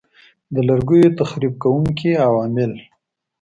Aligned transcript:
د 0.53 0.55
لرګیو 0.67 1.15
تخریب 1.19 1.53
کوونکي 1.63 2.11
عوامل 2.27 2.71